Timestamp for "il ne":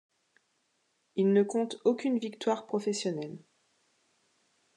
1.15-1.43